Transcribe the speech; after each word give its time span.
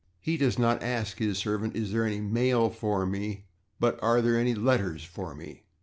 He 0.19 0.35
does 0.35 0.57
not 0.57 0.81
ask 0.81 1.19
his 1.19 1.37
servant, 1.37 1.75
"is 1.75 1.91
there 1.91 2.05
any 2.07 2.19
/mail/ 2.19 2.73
for 2.73 3.05
me?" 3.05 3.45
but, 3.79 4.01
"are 4.01 4.19
there 4.19 4.35
any 4.39 4.55
/letters/ 4.55 5.05
for 5.05 5.35
me?" 5.35 5.61